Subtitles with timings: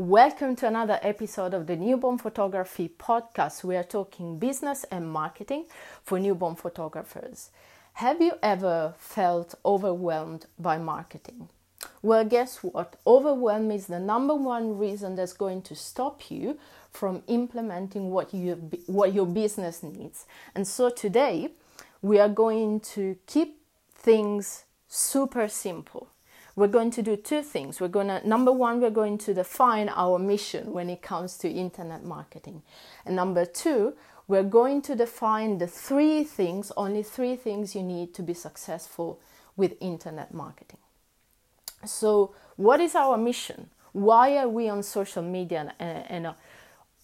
[0.00, 3.62] Welcome to another episode of the Newborn Photography Podcast.
[3.62, 5.66] We are talking business and marketing
[6.02, 7.50] for newborn photographers.
[7.92, 11.50] Have you ever felt overwhelmed by marketing?
[12.00, 12.96] Well, guess what?
[13.06, 16.58] Overwhelm is the number one reason that's going to stop you
[16.90, 18.54] from implementing what you
[18.86, 20.24] what your business needs.
[20.54, 21.50] And so today
[22.00, 23.60] we are going to keep
[23.94, 26.08] things super simple
[26.60, 27.80] we're going to do two things.
[27.80, 31.48] We're going to, number one, we're going to define our mission when it comes to
[31.48, 32.60] internet marketing.
[33.06, 33.94] And number two,
[34.28, 39.22] we're going to define the three things, only three things you need to be successful
[39.56, 40.80] with internet marketing.
[41.86, 43.70] So, what is our mission?
[43.92, 46.34] Why are we on social media and, and uh,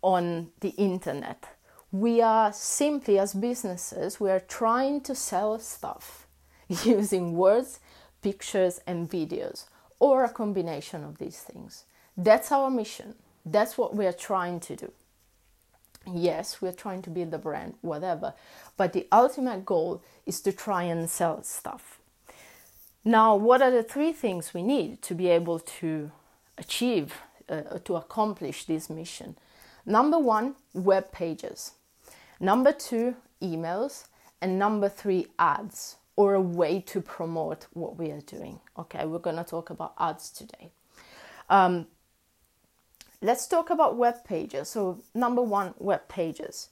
[0.00, 1.44] on the internet?
[1.90, 6.26] We are simply, as businesses, we are trying to sell stuff
[6.84, 7.80] using words
[8.22, 9.66] pictures, and videos,
[9.98, 11.84] or a combination of these things.
[12.16, 13.14] That's our mission.
[13.44, 14.92] That's what we are trying to do.
[16.06, 18.34] Yes, we're trying to build a brand, whatever,
[18.76, 22.00] but the ultimate goal is to try and sell stuff.
[23.04, 26.10] Now, what are the three things we need to be able to
[26.58, 27.14] achieve,
[27.48, 29.36] uh, to accomplish this mission?
[29.84, 31.72] Number one, web pages.
[32.38, 34.06] Number two, emails.
[34.40, 38.60] And number three, ads or a way to promote what we are doing.
[38.78, 40.70] Okay, we're going to talk about ads today.
[41.48, 41.86] Um,
[43.20, 44.68] let's talk about web pages.
[44.68, 46.68] So, number one, web pages.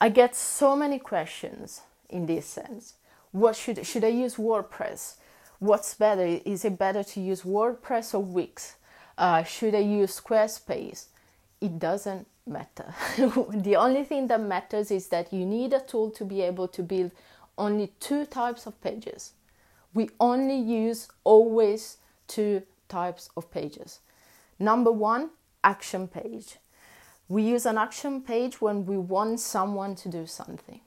[0.00, 2.94] I get so many questions in this sense.
[3.32, 5.16] What should should I use WordPress?
[5.58, 6.40] What's better?
[6.44, 8.76] Is it better to use WordPress or Wix?
[9.16, 11.06] Uh, should I use Squarespace?
[11.60, 12.94] It doesn't matter.
[13.16, 16.82] the only thing that matters is that you need a tool to be able to
[16.82, 17.10] build
[17.58, 19.32] only two types of pages.
[19.94, 21.98] We only use always
[22.28, 24.00] two types of pages.
[24.58, 25.30] Number one,
[25.64, 26.56] action page.
[27.28, 30.80] We use an action page when we want someone to do something.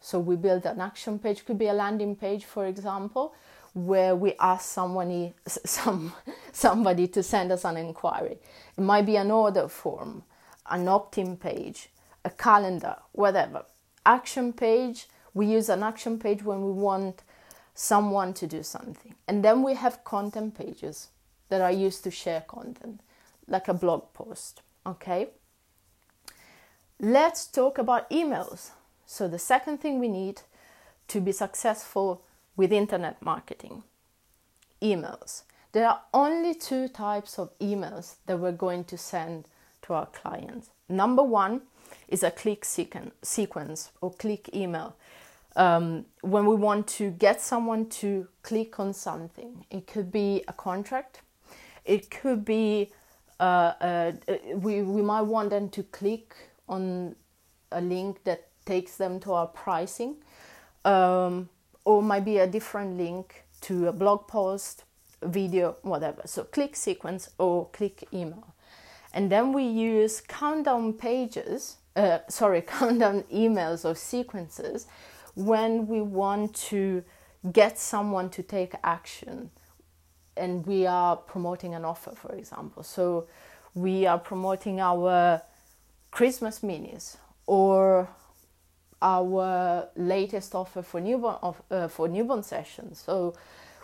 [0.00, 3.34] So we build an action page, could be a landing page, for example,
[3.74, 6.12] where we ask someone, some,
[6.52, 8.38] somebody to send us an inquiry.
[8.76, 10.24] It might be an order form,
[10.68, 11.88] an opt in page,
[12.24, 13.64] a calendar, whatever.
[14.04, 17.22] Action page we use an action page when we want
[17.74, 19.14] someone to do something.
[19.26, 21.08] And then we have content pages
[21.48, 23.00] that are used to share content,
[23.46, 24.62] like a blog post.
[24.86, 25.28] Okay?
[27.00, 28.70] Let's talk about emails.
[29.06, 30.42] So, the second thing we need
[31.08, 32.22] to be successful
[32.56, 33.82] with internet marketing
[34.80, 35.42] emails.
[35.72, 39.46] There are only two types of emails that we're going to send
[39.82, 40.70] to our clients.
[40.88, 41.62] Number one
[42.08, 44.96] is a click sequence or click email
[45.56, 49.64] um, when we want to get someone to click on something.
[49.70, 51.22] It could be a contract,
[51.84, 52.92] it could be
[53.40, 54.12] uh, uh,
[54.54, 56.36] we, we might want them to click
[56.68, 57.16] on
[57.72, 60.14] a link that takes them to our pricing,
[60.84, 61.48] um,
[61.84, 64.84] or might be a different link to a blog post,
[65.22, 66.22] video, whatever.
[66.24, 68.54] So click sequence or click email.
[69.12, 74.86] And then we use countdown pages, uh, sorry, countdown emails or sequences
[75.34, 77.04] when we want to
[77.52, 79.50] get someone to take action
[80.36, 82.82] and we are promoting an offer, for example.
[82.82, 83.26] So
[83.74, 85.42] we are promoting our
[86.10, 87.16] Christmas minis
[87.46, 88.08] or
[89.00, 91.36] our latest offer for newborn
[91.70, 93.02] uh, for newborn sessions.
[93.04, 93.34] So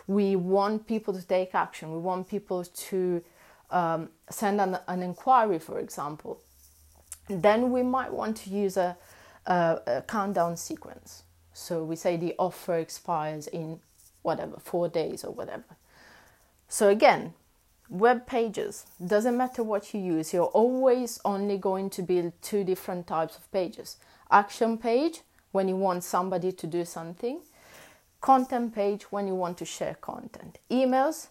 [0.07, 1.91] we want people to take action.
[1.91, 3.23] We want people to
[3.69, 6.41] um, send an, an inquiry, for example.
[7.27, 8.97] Then we might want to use a,
[9.45, 11.23] a, a countdown sequence.
[11.59, 13.79] So we say the offer expires in
[14.21, 15.75] whatever, four days or whatever.
[16.67, 17.33] So again,
[17.89, 23.07] web pages, doesn't matter what you use, you're always only going to build two different
[23.07, 23.97] types of pages.
[24.31, 25.21] Action page,
[25.51, 27.39] when you want somebody to do something,
[28.21, 30.59] content page, when you want to share content.
[30.69, 31.27] Emails,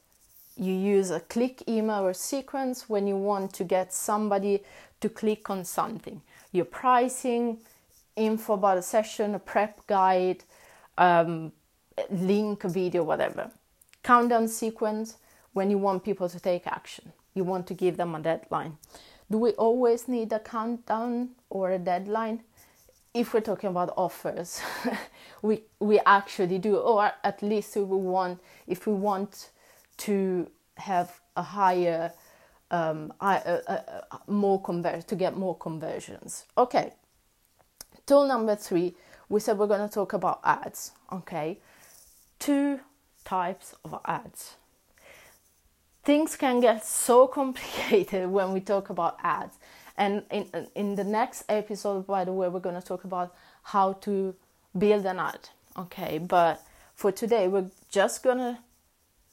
[0.57, 4.63] you use a click email or sequence when you want to get somebody
[5.01, 6.21] to click on something.
[6.51, 7.59] Your pricing,
[8.19, 10.45] info about a session, a prep guide,
[10.97, 11.53] um,
[12.11, 13.51] link, video, whatever.
[14.03, 15.17] Countdown sequence
[15.53, 17.13] when you want people to take action.
[17.35, 18.79] You want to give them a deadline.
[19.31, 22.43] Do we always need a countdown or a deadline?
[23.15, 24.61] If we're talking about offers,
[25.43, 29.51] we we actually do, or at least we want if we want
[29.99, 32.13] to have a higher,
[32.71, 33.13] um,
[34.27, 36.45] more convert to get more conversions.
[36.57, 36.93] Okay,
[38.09, 38.95] Tool number three,
[39.29, 40.93] we said we're going to talk about ads.
[41.13, 41.59] Okay,
[42.39, 42.81] two
[43.23, 44.57] types of ads.
[46.05, 49.59] things can get so complicated when we talk about ads.
[49.99, 53.93] And in, in the next episode, by the way, we're going to talk about how
[54.05, 54.35] to
[54.79, 55.51] build an ad.
[55.77, 56.63] Okay, but
[56.95, 58.59] for today, we're just going to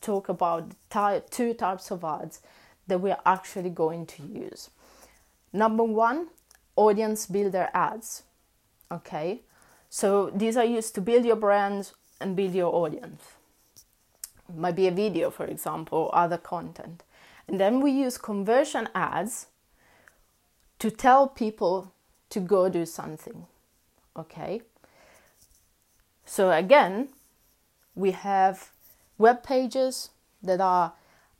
[0.02, 2.42] talk about ty- two types of ads
[2.88, 4.70] that we're actually going to use.
[5.54, 6.28] Number one,
[6.76, 8.24] audience builder ads.
[8.92, 9.42] Okay,
[9.90, 11.92] so these are used to build your brand
[12.22, 13.24] and build your audience.
[14.56, 17.04] Might be a video, for example, or other content.
[17.48, 19.48] And then we use conversion ads
[20.80, 21.92] to tell people
[22.30, 23.48] to go do something.
[24.18, 24.62] Okay?
[26.26, 27.10] So again,
[27.96, 28.72] we have
[29.18, 30.10] web pages
[30.44, 30.94] that are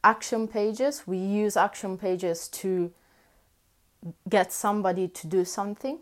[0.04, 1.06] action pages.
[1.06, 2.92] We use action pages to
[4.30, 6.00] get somebody to do something.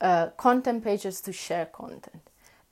[0.00, 2.22] Uh, content pages to share content.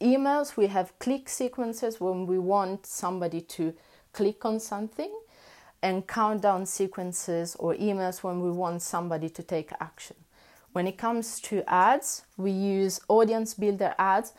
[0.00, 3.74] Emails, we have click sequences when we want somebody to
[4.12, 5.12] click on something,
[5.82, 10.16] and countdown sequences or emails when we want somebody to take action.
[10.72, 14.32] When it comes to ads, we use audience builder ads.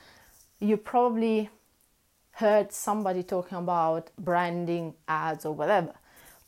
[0.60, 1.50] You probably
[2.32, 5.94] heard somebody talking about branding ads or whatever.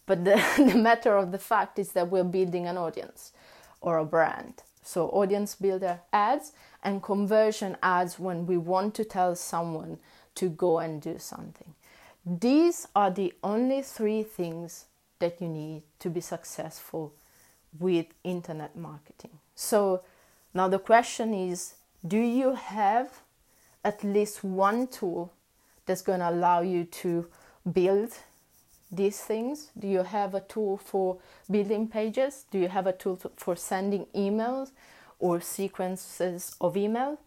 [0.05, 3.31] But the, the matter of the fact is that we're building an audience
[3.79, 4.61] or a brand.
[4.91, 6.51] So, audience builder ads
[6.83, 9.99] and conversion ads when we want to tell someone
[10.35, 11.73] to go and do something.
[12.25, 14.87] These are the only three things
[15.19, 17.13] that you need to be successful
[17.79, 19.39] with internet marketing.
[19.55, 20.03] So,
[20.53, 23.21] now the question is do you have
[23.85, 25.31] at least one tool
[25.85, 27.27] that's going to allow you to
[27.71, 28.11] build
[28.91, 29.71] these things?
[29.77, 31.17] Do you have a tool for
[31.49, 32.45] building pages?
[32.51, 34.71] Do you have a tool for sending emails
[35.19, 37.19] or sequences of email,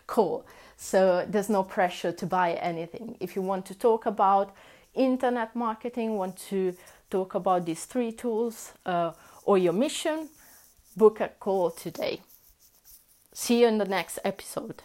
[0.06, 0.44] call
[0.82, 3.17] so there's no pressure to buy anything.
[3.20, 4.52] If you want to talk about
[4.94, 6.75] internet marketing, want to
[7.08, 9.12] talk about these three tools uh,
[9.44, 10.29] or your mission,
[10.96, 12.20] book a call today.
[13.32, 14.82] See you in the next episode.